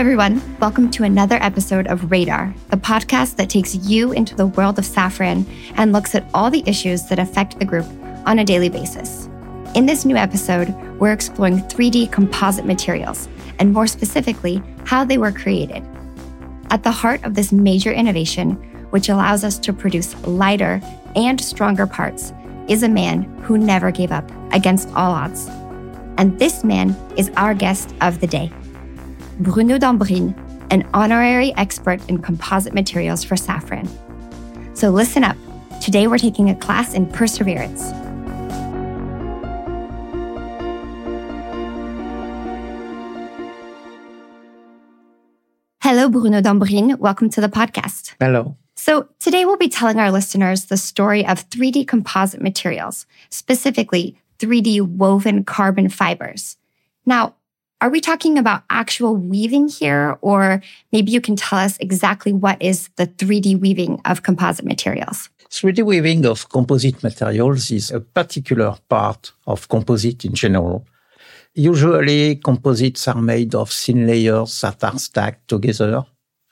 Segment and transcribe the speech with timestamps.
[0.00, 0.40] everyone.
[0.60, 4.86] Welcome to another episode of Radar, the podcast that takes you into the world of
[4.86, 5.44] Safran
[5.76, 7.84] and looks at all the issues that affect the group
[8.24, 9.28] on a daily basis.
[9.74, 13.28] In this new episode, we're exploring 3D composite materials,
[13.58, 15.86] and more specifically, how they were created.
[16.70, 18.52] At the heart of this major innovation,
[18.92, 20.80] which allows us to produce lighter
[21.14, 22.32] and stronger parts,
[22.68, 25.46] is a man who never gave up against all odds.
[26.16, 28.50] And this man is our guest of the day.
[29.40, 30.34] Bruno Dambrine,
[30.70, 33.88] an honorary expert in composite materials for Safran.
[34.76, 35.36] So listen up.
[35.80, 37.90] Today we're taking a class in perseverance.
[45.82, 46.98] Hello, Bruno Dambrine.
[46.98, 48.14] Welcome to the podcast.
[48.20, 48.58] Hello.
[48.76, 54.82] So, today we'll be telling our listeners the story of 3D composite materials, specifically 3D
[54.82, 56.58] woven carbon fibers.
[57.06, 57.36] Now,
[57.80, 60.18] are we talking about actual weaving here?
[60.20, 65.30] Or maybe you can tell us exactly what is the 3D weaving of composite materials?
[65.50, 70.86] 3D weaving of composite materials is a particular part of composite in general.
[71.54, 76.04] Usually, composites are made of thin layers that are stacked together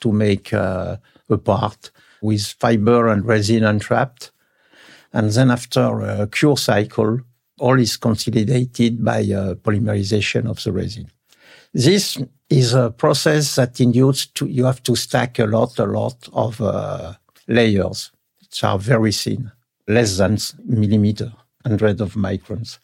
[0.00, 0.96] to make uh,
[1.28, 1.90] a part
[2.22, 4.30] with fiber and resin entrapped.
[5.12, 7.20] And then after a cure cycle,
[7.58, 11.10] all is consolidated by uh, polymerization of the resin.
[11.76, 12.16] This
[12.48, 16.58] is a process that induces to, you have to stack a lot, a lot of
[16.58, 17.12] uh,
[17.48, 19.52] layers, which are very thin,
[19.86, 21.30] less than millimeter,
[21.66, 22.78] hundred of microns.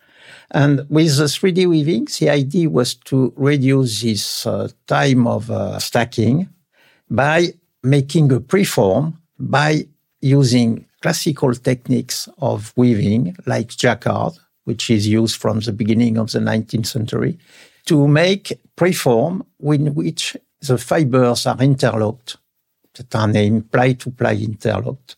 [0.50, 5.78] And with the 3D weaving, the idea was to reduce this uh, time of uh,
[5.78, 6.50] stacking
[7.08, 9.86] by making a preform by
[10.20, 14.34] using classical techniques of weaving like jacquard,
[14.64, 17.38] which is used from the beginning of the 19th century,
[17.86, 22.36] to make preform in which the fibers are interlocked,
[22.94, 25.16] that are named ply-to-ply interlocked,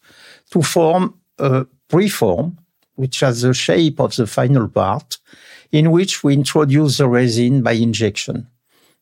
[0.51, 2.57] to form a preform,
[2.95, 5.19] which has the shape of the final part,
[5.73, 8.47] in which we introduce the resin by injection.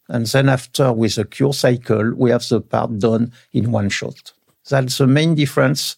[0.08, 4.32] And then after, with a cure cycle, we have the part done in one shot.
[4.68, 5.96] That's the main difference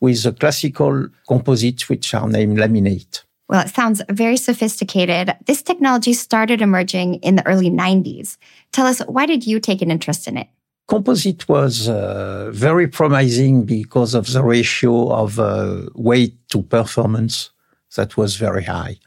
[0.00, 3.22] with the classical composites, which are named laminate.
[3.48, 5.34] Well, it sounds very sophisticated.
[5.46, 8.36] This technology started emerging in the early 90s.
[8.72, 10.48] Tell us, why did you take an interest in it?
[10.88, 17.50] Composite was uh, very promising because of the ratio of uh, weight to performance
[17.96, 18.98] that was very high.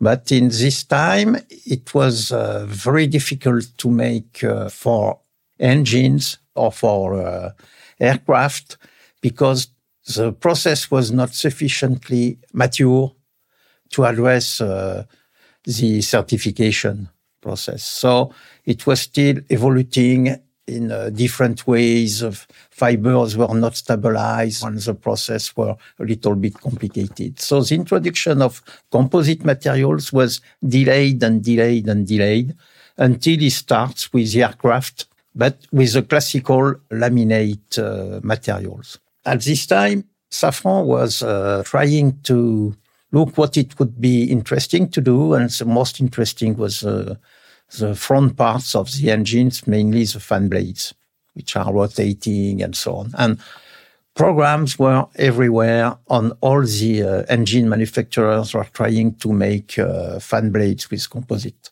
[0.00, 5.20] But in this time, it was uh, very difficult to make uh, for
[5.58, 7.50] engines or for uh,
[8.00, 8.76] aircraft
[9.20, 9.68] because
[10.14, 13.12] the process was not sufficiently mature
[13.90, 15.04] to address uh,
[15.64, 17.08] the certification
[17.40, 17.82] process.
[17.82, 18.32] So
[18.64, 24.94] it was still evolving in uh, different ways of fibers were not stabilized and the
[24.94, 27.38] process were a little bit complicated.
[27.38, 32.54] So the introduction of composite materials was delayed and delayed and delayed
[32.96, 38.98] until it starts with the aircraft, but with the classical laminate uh, materials.
[39.26, 42.74] At this time, Safran was uh, trying to
[43.14, 45.34] look what it would be interesting to do.
[45.34, 47.14] And the most interesting was uh,
[47.78, 50.92] the front parts of the engines, mainly the fan blades,
[51.34, 53.12] which are rotating and so on.
[53.16, 53.40] And
[54.14, 60.50] programs were everywhere on all the uh, engine manufacturers were trying to make uh, fan
[60.50, 61.70] blades with composite.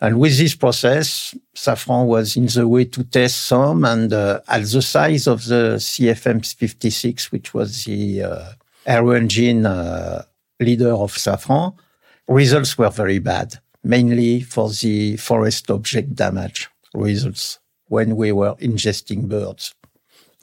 [0.00, 4.64] And with this process, Safran was in the way to test some and uh, at
[4.64, 8.44] the size of the CFM 56, which was the uh,
[8.86, 10.24] aero engine uh,
[10.60, 11.74] leader of Safran,
[12.28, 19.28] results were very bad, mainly for the foreign object damage results when we were ingesting
[19.28, 19.74] birds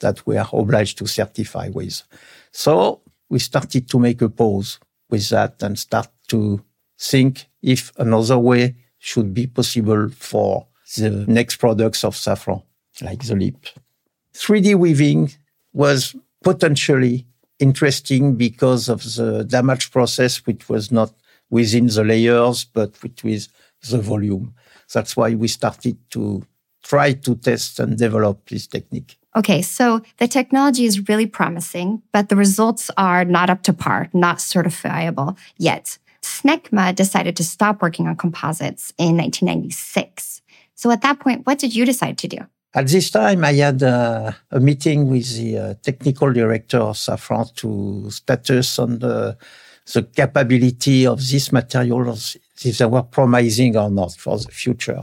[0.00, 2.02] that we are obliged to certify with.
[2.50, 4.78] So we started to make a pause
[5.08, 6.62] with that and start to
[6.98, 10.66] think if another way should be possible for
[10.96, 12.62] the next products of Safran,
[13.00, 13.66] like the LEAP.
[14.34, 15.32] 3D weaving
[15.72, 17.26] was potentially
[17.62, 21.12] interesting because of the damage process, which was not
[21.48, 23.48] within the layers, but with
[23.88, 24.54] the volume.
[24.92, 26.42] That's why we started to
[26.82, 29.16] try to test and develop this technique.
[29.34, 34.10] Okay, so the technology is really promising, but the results are not up to par,
[34.12, 35.96] not certifiable yet.
[36.22, 40.42] Snecma decided to stop working on composites in 1996.
[40.74, 42.38] So at that point, what did you decide to do?
[42.74, 47.54] At this time, I had uh, a meeting with the uh, technical director of Safran
[47.56, 49.36] to status on the,
[49.92, 55.02] the capability of these materials, if they were promising or not for the future.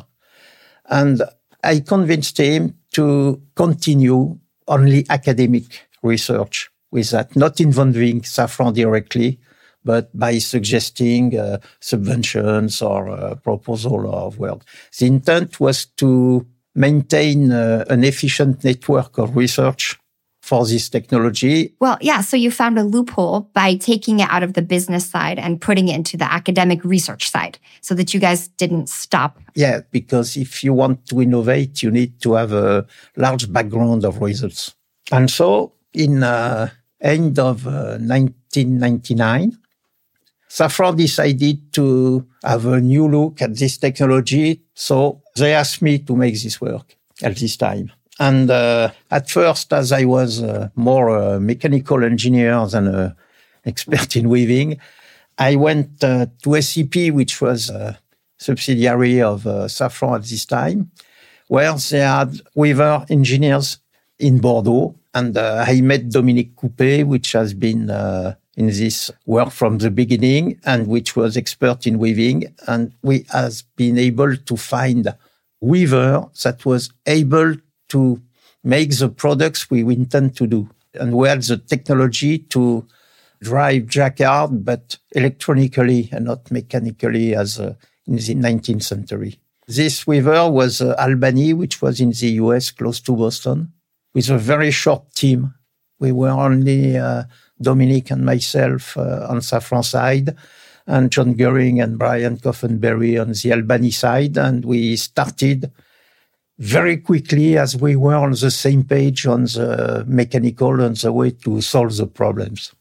[0.89, 1.21] And
[1.63, 9.39] I convinced him to continue only academic research with that, not involving Safran directly,
[9.85, 14.61] but by suggesting uh, subventions or uh, proposal of work.
[14.97, 16.47] The intent was to
[16.79, 19.99] maintain uh, an efficient network of research
[20.41, 21.75] for this technology.
[21.79, 22.21] Well, yeah.
[22.21, 25.89] So you found a loophole by taking it out of the business side and putting
[25.89, 29.37] it into the academic research side so that you guys didn't stop.
[29.53, 32.87] Yeah, because if you want to innovate, you need to have a
[33.17, 34.73] large background of results.
[35.11, 36.69] And so in uh,
[37.01, 39.57] end of uh, 1999,
[40.49, 44.61] Safran decided to have a new look at this technology.
[44.73, 47.91] So they asked me to make this work at this time.
[48.19, 53.15] And uh, at first, as I was uh, more a mechanical engineer than an
[53.65, 54.79] expert in weaving,
[55.37, 57.97] I went uh, to SEP, which was a
[58.37, 60.91] subsidiary of uh, Safran at this time,
[61.47, 63.77] where they had weaver engineers
[64.17, 64.95] in Bordeaux.
[65.13, 69.89] And uh, I met Dominique Coupet, which has been uh, in this work from the
[69.89, 72.53] beginning and which was expert in weaving.
[72.67, 75.15] And we has been able to find
[75.61, 77.55] weaver that was able
[77.87, 78.21] to
[78.61, 80.69] make the products we intend to do.
[80.93, 82.85] And we had the technology to
[83.41, 87.75] drive jacquard, but electronically and not mechanically as uh,
[88.07, 89.39] in the 19th century.
[89.67, 93.71] This weaver was uh, Albany, which was in the US, close to Boston,
[94.13, 95.53] with a very short team.
[95.99, 97.23] We were only uh,
[97.61, 100.35] Dominique and myself uh, on Safran side,
[100.87, 104.37] and John Goering and Brian Cofenberry on the Albany side.
[104.37, 105.71] And we started
[106.57, 111.31] very quickly as we were on the same page on the mechanical and the way
[111.31, 112.73] to solve the problems.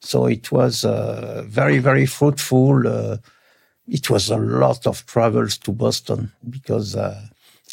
[0.00, 2.86] So it was uh, very, very fruitful.
[2.86, 3.16] Uh,
[3.88, 7.20] it was a lot of travels to Boston because uh,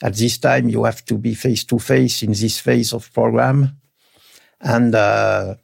[0.01, 3.77] at this time you have to be face to face in this phase of program.
[4.61, 5.55] And uh,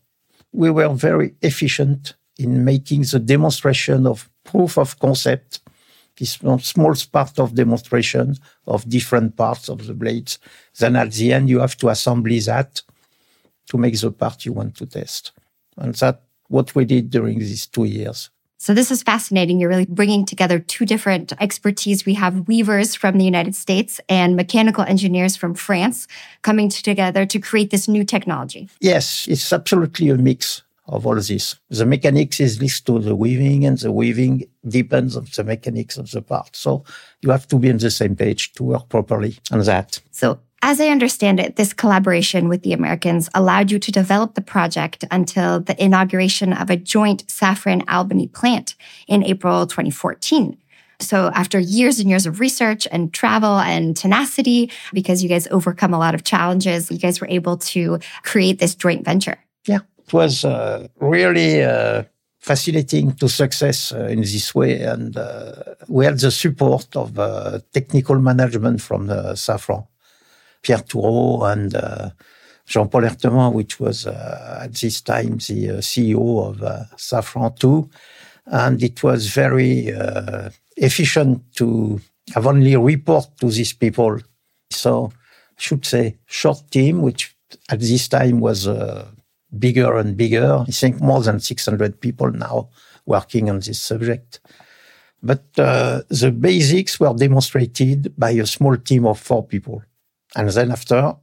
[0.51, 5.61] we were very efficient in making the demonstration of proof of concept
[6.17, 8.35] this small part of demonstration
[8.67, 10.39] of different parts of the blades.
[10.77, 12.81] Then at the end, you have to assemble that
[13.69, 15.31] to make the part you want to test.
[15.77, 18.29] And that's what we did during these two years.
[18.61, 19.59] So this is fascinating.
[19.59, 22.05] You're really bringing together two different expertise.
[22.05, 26.07] We have weavers from the United States and mechanical engineers from France
[26.43, 28.69] coming together to create this new technology.
[28.79, 31.55] Yes, it's absolutely a mix of all this.
[31.69, 36.11] The mechanics is linked to the weaving and the weaving depends on the mechanics of
[36.11, 36.55] the part.
[36.55, 36.83] So
[37.21, 39.99] you have to be on the same page to work properly on that.
[40.11, 44.41] So as I understand it, this collaboration with the Americans allowed you to develop the
[44.41, 48.75] project until the inauguration of a joint Safran Albany plant
[49.07, 50.57] in April 2014.
[50.99, 55.93] So after years and years of research and travel and tenacity, because you guys overcome
[55.93, 59.39] a lot of challenges, you guys were able to create this joint venture.
[59.65, 59.79] Yeah
[60.11, 62.03] it was uh, really uh,
[62.39, 64.81] fascinating to success uh, in this way.
[64.81, 65.53] And uh,
[65.87, 69.87] we had the support of uh, technical management from the Safran,
[70.61, 72.09] Pierre Toureau and uh,
[72.65, 77.89] Jean-Paul Herteman, which was uh, at this time the uh, CEO of uh, Safran too.
[78.45, 79.93] And it was very
[80.75, 82.01] efficient to
[82.33, 84.19] have only report to these people.
[84.71, 87.35] So I should say short team, which
[87.69, 88.67] at this time was
[89.57, 90.65] bigger and bigger.
[90.67, 92.69] I think more than 600 people now
[93.05, 94.39] working on this subject.
[95.23, 99.83] But uh, the basics were demonstrated by a small team of four people.
[100.35, 101.15] And then after,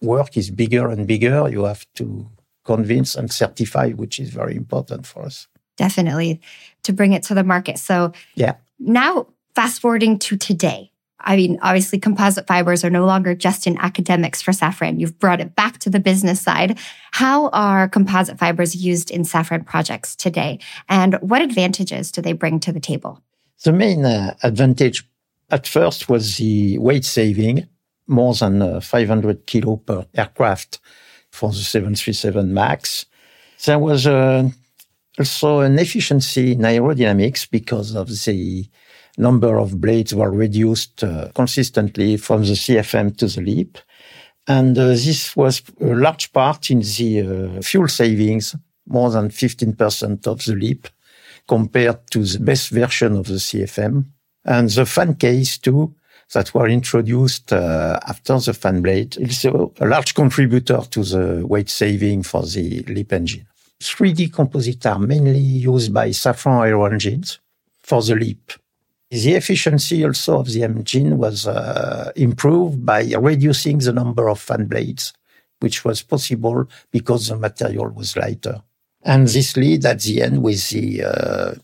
[0.00, 1.48] work is bigger and bigger.
[1.48, 2.28] You have to
[2.64, 5.48] convince and certify, which is very important for us.
[5.76, 6.40] Definitely
[6.84, 7.78] to bring it to the market.
[7.78, 8.54] So yeah.
[8.78, 10.90] Now fast forwarding to today.
[11.26, 15.00] I mean, obviously, composite fibers are no longer just in academics for Safran.
[15.00, 16.78] You've brought it back to the business side.
[17.12, 20.58] How are composite fibers used in Safran projects today?
[20.88, 23.22] And what advantages do they bring to the table?
[23.62, 25.08] The main uh, advantage
[25.50, 27.66] at first was the weight saving,
[28.06, 30.80] more than uh, 500 kilo per aircraft
[31.30, 33.06] for the 737 MAX.
[33.64, 34.48] There was uh,
[35.18, 38.68] also an efficiency in aerodynamics because of the
[39.16, 43.78] number of blades were reduced uh, consistently from the CFM to the LEAP.
[44.46, 48.54] And uh, this was a large part in the uh, fuel savings,
[48.86, 50.88] more than 15% of the LEAP
[51.48, 54.04] compared to the best version of the CFM.
[54.44, 55.94] And the fan case too,
[56.32, 61.46] that were introduced uh, after the fan blade is a, a large contributor to the
[61.46, 63.46] weight saving for the LEAP engine.
[63.80, 67.38] 3D composites are mainly used by Safran Aero engines
[67.82, 68.52] for the LEAP
[69.10, 74.66] The efficiency also of the engine was uh, improved by reducing the number of fan
[74.66, 75.12] blades,
[75.60, 78.62] which was possible because the material was lighter.
[79.02, 81.54] And this led at the end with the uh,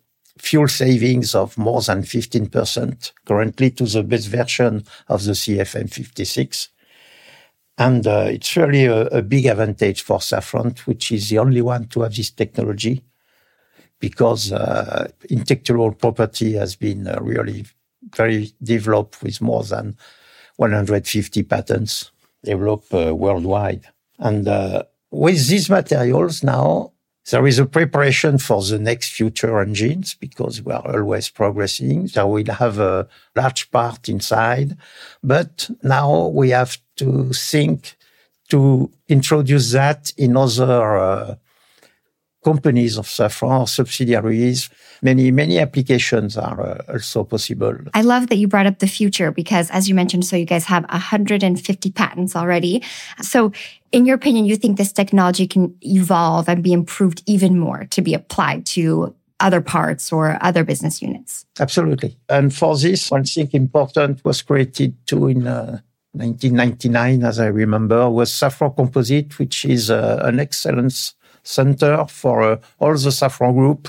[0.41, 6.69] fuel savings of more than 15% currently to the best version of the CFM56.
[7.79, 11.87] And uh, it's really a, a, big advantage for Safran, which is the only one
[11.89, 13.03] to have this technology
[14.01, 17.67] because uh, intellectual property has been uh, really
[18.17, 19.97] very developed with more than
[20.57, 22.11] 150 patents
[22.43, 23.87] developed uh, worldwide.
[24.19, 26.93] And uh, with these materials now,
[27.31, 32.09] there is a preparation for the next future engines because we are always progressing.
[32.09, 34.77] So we'll have a large part inside,
[35.23, 37.97] but now we have to think
[38.49, 41.35] to introduce that in other uh,
[42.45, 44.71] companies of Safran, subsidiaries.
[45.03, 47.77] Many, many applications are uh, also possible.
[47.95, 50.65] I love that you brought up the future because, as you mentioned, so you guys
[50.65, 52.83] have 150 patents already.
[53.21, 53.53] So,
[53.93, 58.03] in your opinion, you think this technology can evolve and be improved even more to
[58.03, 61.47] be applied to other parts or other business units?
[61.59, 62.17] Absolutely.
[62.29, 65.81] And for this, one thing important was created too in uh,
[66.13, 72.57] 1999, as I remember, was Safran Composite, which is uh, an excellence center for uh,
[72.79, 73.89] all the Safran Group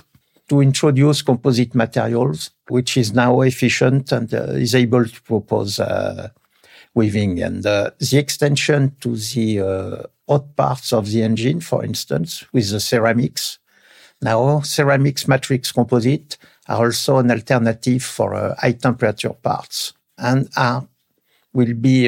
[0.50, 6.30] to introduce composite materials, which is now efficient and uh, is able to propose uh,
[6.94, 7.42] weaving.
[7.42, 12.70] And uh, the extension to the uh, hot parts of the engine, for instance, with
[12.70, 13.60] the ceramics.
[14.22, 20.86] Now, ceramics matrix composite are also an alternative for uh, high temperature parts and are
[21.54, 22.08] will be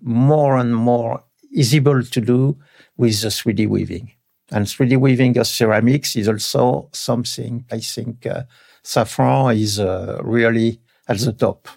[0.00, 2.56] more and more easable to do
[2.96, 4.12] with the 3D weaving.
[4.50, 8.42] And 3D weaving of ceramics is also something I think uh,
[8.82, 11.68] Safran is uh, really at the top.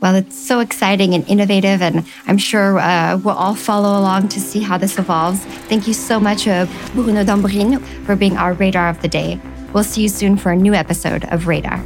[0.00, 4.40] Well, it's so exciting and innovative, and I'm sure uh, we'll all follow along to
[4.40, 5.40] see how this evolves.
[5.68, 9.40] Thank you so much, uh, Bruno Dambrine, for being our radar of the day.
[9.72, 11.82] We'll see you soon for a new episode of Radar.